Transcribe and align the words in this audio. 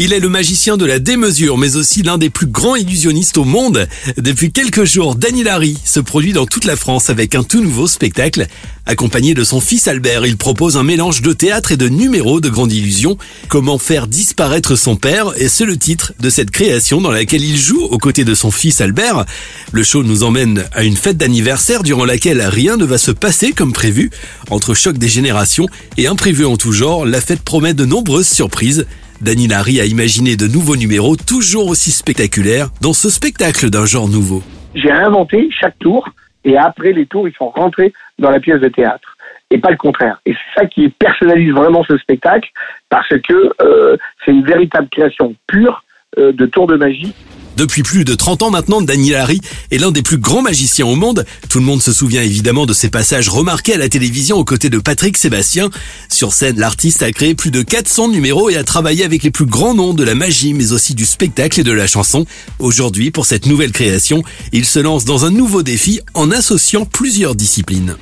Il 0.00 0.12
est 0.12 0.20
le 0.20 0.28
magicien 0.28 0.76
de 0.76 0.84
la 0.84 1.00
démesure, 1.00 1.58
mais 1.58 1.74
aussi 1.74 2.04
l'un 2.04 2.18
des 2.18 2.30
plus 2.30 2.46
grands 2.46 2.76
illusionnistes 2.76 3.36
au 3.36 3.42
monde. 3.42 3.88
Depuis 4.16 4.52
quelques 4.52 4.84
jours, 4.84 5.16
Danny 5.16 5.42
Larry 5.42 5.76
se 5.84 5.98
produit 5.98 6.32
dans 6.32 6.46
toute 6.46 6.66
la 6.66 6.76
France 6.76 7.10
avec 7.10 7.34
un 7.34 7.42
tout 7.42 7.60
nouveau 7.60 7.88
spectacle. 7.88 8.46
Accompagné 8.86 9.34
de 9.34 9.42
son 9.42 9.60
fils 9.60 9.88
Albert, 9.88 10.24
il 10.24 10.36
propose 10.36 10.76
un 10.76 10.84
mélange 10.84 11.20
de 11.20 11.32
théâtre 11.32 11.72
et 11.72 11.76
de 11.76 11.88
numéros 11.88 12.40
de 12.40 12.48
grande 12.48 12.72
illusion. 12.72 13.18
Comment 13.48 13.76
faire 13.76 14.06
disparaître 14.06 14.76
son 14.76 14.94
père? 14.94 15.32
Et 15.36 15.48
c'est 15.48 15.64
le 15.64 15.76
titre 15.76 16.12
de 16.20 16.30
cette 16.30 16.52
création 16.52 17.00
dans 17.00 17.10
laquelle 17.10 17.42
il 17.42 17.58
joue 17.58 17.82
aux 17.82 17.98
côtés 17.98 18.24
de 18.24 18.36
son 18.36 18.52
fils 18.52 18.80
Albert. 18.80 19.26
Le 19.72 19.82
show 19.82 20.04
nous 20.04 20.22
emmène 20.22 20.64
à 20.74 20.84
une 20.84 20.96
fête 20.96 21.16
d'anniversaire 21.16 21.82
durant 21.82 22.04
laquelle 22.04 22.40
rien 22.40 22.76
ne 22.76 22.84
va 22.84 22.98
se 22.98 23.10
passer 23.10 23.50
comme 23.50 23.72
prévu. 23.72 24.12
Entre 24.50 24.74
choc 24.74 24.96
des 24.96 25.08
générations 25.08 25.66
et 25.96 26.06
imprévu 26.06 26.46
en 26.46 26.56
tout 26.56 26.72
genre, 26.72 27.04
la 27.04 27.20
fête 27.20 27.42
promet 27.42 27.74
de 27.74 27.84
nombreuses 27.84 28.28
surprises. 28.28 28.86
Danny 29.20 29.48
Larry 29.48 29.80
a 29.80 29.84
imaginé 29.84 30.36
de 30.36 30.46
nouveaux 30.46 30.76
numéros 30.76 31.16
toujours 31.16 31.68
aussi 31.68 31.90
spectaculaires 31.90 32.68
dans 32.80 32.92
ce 32.92 33.10
spectacle 33.10 33.68
d'un 33.68 33.84
genre 33.84 34.08
nouveau. 34.08 34.42
J'ai 34.74 34.92
inventé 34.92 35.48
chaque 35.50 35.76
tour 35.80 36.08
et 36.44 36.56
après 36.56 36.92
les 36.92 37.06
tours, 37.06 37.26
ils 37.28 37.34
sont 37.34 37.48
rentrés 37.50 37.92
dans 38.20 38.30
la 38.30 38.38
pièce 38.38 38.60
de 38.60 38.68
théâtre 38.68 39.16
et 39.50 39.58
pas 39.58 39.70
le 39.70 39.76
contraire. 39.76 40.20
Et 40.24 40.34
c'est 40.34 40.60
ça 40.60 40.66
qui 40.66 40.88
personnalise 40.88 41.52
vraiment 41.52 41.82
ce 41.84 41.98
spectacle 41.98 42.48
parce 42.88 43.08
que 43.08 43.52
euh, 43.60 43.96
c'est 44.24 44.30
une 44.30 44.44
véritable 44.44 44.88
création 44.88 45.34
pure 45.48 45.82
euh, 46.18 46.32
de 46.32 46.46
tours 46.46 46.68
de 46.68 46.76
magie 46.76 47.14
depuis 47.58 47.82
plus 47.82 48.04
de 48.04 48.14
30 48.14 48.44
ans 48.44 48.50
maintenant, 48.50 48.80
Daniel 48.80 49.16
Harry 49.16 49.40
est 49.72 49.78
l'un 49.78 49.90
des 49.90 50.02
plus 50.02 50.16
grands 50.16 50.42
magiciens 50.42 50.86
au 50.86 50.94
monde. 50.94 51.26
Tout 51.50 51.58
le 51.58 51.64
monde 51.64 51.82
se 51.82 51.92
souvient 51.92 52.22
évidemment 52.22 52.66
de 52.66 52.72
ses 52.72 52.88
passages 52.88 53.28
remarqués 53.28 53.74
à 53.74 53.78
la 53.78 53.88
télévision 53.88 54.36
aux 54.36 54.44
côtés 54.44 54.70
de 54.70 54.78
Patrick 54.78 55.16
Sébastien. 55.16 55.68
Sur 56.08 56.32
scène, 56.32 56.60
l'artiste 56.60 57.02
a 57.02 57.10
créé 57.10 57.34
plus 57.34 57.50
de 57.50 57.62
400 57.62 58.10
numéros 58.10 58.48
et 58.48 58.56
a 58.56 58.62
travaillé 58.62 59.04
avec 59.04 59.24
les 59.24 59.32
plus 59.32 59.44
grands 59.44 59.74
noms 59.74 59.92
de 59.92 60.04
la 60.04 60.14
magie, 60.14 60.54
mais 60.54 60.72
aussi 60.72 60.94
du 60.94 61.04
spectacle 61.04 61.58
et 61.58 61.64
de 61.64 61.72
la 61.72 61.88
chanson. 61.88 62.26
Aujourd'hui, 62.60 63.10
pour 63.10 63.26
cette 63.26 63.46
nouvelle 63.46 63.72
création, 63.72 64.22
il 64.52 64.64
se 64.64 64.78
lance 64.78 65.04
dans 65.04 65.24
un 65.24 65.32
nouveau 65.32 65.64
défi 65.64 66.00
en 66.14 66.30
associant 66.30 66.84
plusieurs 66.84 67.34
disciplines. 67.34 67.96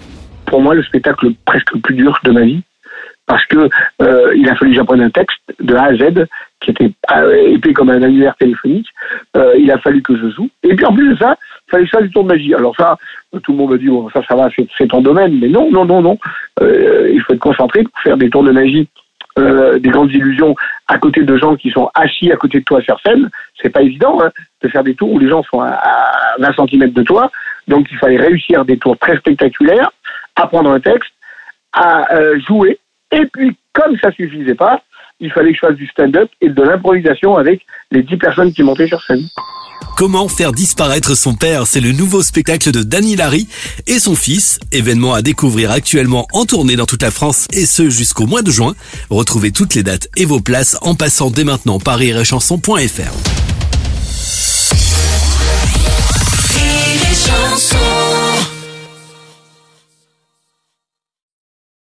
Pour 0.45 0.61
moi, 0.61 0.75
le 0.75 0.85
spectacle 0.85 1.31
presque 1.47 1.73
le 1.73 1.81
plus 1.81 1.95
dur 1.95 2.19
de 2.25 2.31
ma 2.31 2.45
vie, 2.45 2.61
parce 3.27 3.45
que 3.47 3.69
euh, 4.03 4.33
il 4.37 4.49
a 4.49 4.55
fallu 4.55 4.71
que 4.73 4.77
j'apprenne 4.77 5.03
un 5.03 5.11
texte 5.11 5.39
de 5.61 5.75
A 5.75 5.85
à 5.85 5.95
Z 5.95 6.27
qui 6.61 6.71
était 6.71 6.91
euh, 7.15 7.55
épais 7.55 7.73
comme 7.73 7.91
un 7.91 8.03
annuaire 8.03 8.37
téléphonique. 8.37 8.89
Euh, 9.37 9.55
il 9.59 9.71
a 9.71 9.79
fallu 9.79 10.03
que 10.03 10.17
je 10.17 10.31
joue. 10.31 10.49
Et 10.63 10.75
puis 10.75 10.87
en 10.87 10.95
plus 10.95 11.11
de 11.11 11.17
ça, 11.17 11.37
il 11.67 11.71
fallait 11.71 11.87
faire 11.87 12.03
du 12.03 12.11
tour 12.11 12.25
de 12.25 12.29
magie. 12.29 12.55
Alors 12.55 12.75
ça, 12.77 12.97
tout 13.43 13.53
le 13.53 13.59
monde 13.59 13.73
me 13.73 13.79
dit 13.79 13.89
bon 13.89 14.09
ça 14.11 14.23
ça 14.29 14.35
va, 14.35 14.49
c'est 14.79 14.89
ton 14.89 15.03
domaine. 15.03 15.39
Mais 15.39 15.49
non 15.49 15.71
non 15.71 15.85
non 15.85 16.01
non. 16.01 16.19
Euh, 16.61 17.11
il 17.13 17.21
faut 17.23 17.35
être 17.35 17.41
concentré 17.41 17.83
pour 17.83 18.01
faire 18.01 18.17
des 18.17 18.31
tours 18.31 18.45
de 18.45 18.53
magie. 18.53 18.89
Euh, 19.39 19.79
des 19.79 19.91
grandes 19.91 20.11
illusions 20.13 20.55
à 20.89 20.97
côté 20.99 21.23
de 21.23 21.37
gens 21.37 21.57
qui 21.57 21.71
sont 21.71 21.91
assis 21.95 22.33
à 22.33 22.37
côté 22.37 22.61
de 22.61 22.65
toi 22.65 22.81
sur 22.81 22.99
scène, 23.01 23.29
c'est 23.61 23.69
pas 23.69 23.83
évident 23.83 24.19
hein, 24.23 24.31
de 24.63 24.69
faire 24.69 24.83
des 24.83 24.95
tours 24.95 25.13
où 25.13 25.19
les 25.19 25.29
gens 25.29 25.43
sont 25.43 25.61
à, 25.61 25.73
à 25.73 26.37
20 26.39 26.67
cm 26.71 26.91
de 26.91 27.03
toi. 27.03 27.31
Donc 27.69 27.87
il 27.91 27.99
fallait 27.99 28.17
réussir 28.17 28.65
des 28.65 28.79
tours 28.79 28.97
très 28.97 29.15
spectaculaires, 29.19 29.91
apprendre 30.37 30.71
un 30.71 30.81
texte, 30.81 31.13
à 31.75 32.15
euh, 32.15 32.41
jouer 32.49 32.79
et 33.13 33.27
puis, 33.33 33.57
comme 33.73 33.97
ça 34.03 34.11
suffisait 34.13 34.55
pas, 34.55 34.83
il 35.21 35.31
fallait 35.31 35.51
que 35.51 35.57
je 35.57 35.67
fasse 35.67 35.77
du 35.77 35.87
stand-up 35.87 36.29
et 36.41 36.49
de 36.49 36.63
l'improvisation 36.63 37.37
avec 37.37 37.65
les 37.91 38.03
10 38.03 38.17
personnes 38.17 38.53
qui 38.53 38.63
montaient 38.63 38.89
sur 38.89 39.03
scène. 39.03 39.27
Comment 39.97 40.29
faire 40.29 40.53
disparaître 40.53 41.17
son 41.17 41.35
père 41.35 41.67
C'est 41.67 41.81
le 41.81 41.93
nouveau 41.93 42.23
spectacle 42.23 42.71
de 42.71 42.83
Danny 42.83 43.17
Larry 43.17 43.49
et 43.87 43.99
son 43.99 44.15
fils, 44.15 44.61
événement 44.71 45.15
à 45.15 45.23
découvrir 45.23 45.71
actuellement 45.71 46.27
en 46.35 46.45
tournée 46.45 46.77
dans 46.77 46.85
toute 46.85 47.03
la 47.03 47.11
France 47.11 47.47
et 47.53 47.65
ce 47.65 47.89
jusqu'au 47.89 48.27
mois 48.27 48.43
de 48.43 48.51
juin. 48.51 48.75
Retrouvez 49.09 49.53
toutes 49.53 49.75
les 49.75 49.83
dates 49.83 50.09
et 50.17 50.27
vos 50.27 50.41
places 50.41 50.77
en 50.83 50.95
passant 50.95 51.31
dès 51.31 51.45
maintenant 51.45 51.79
par 51.79 51.97
rirechanson.fr. 51.97 53.13